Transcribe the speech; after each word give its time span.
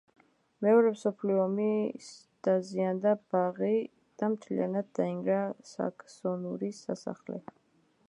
მეორე 0.65 0.93
მსოფლიო 0.93 1.41
ომის 1.43 2.07
დაზიანდა 2.47 3.13
ბაღი 3.35 3.71
და 4.23 4.33
მთლიანად 4.37 4.93
დაინგრა 5.01 5.41
საქსონური 5.77 6.77
სასახლე. 6.85 7.43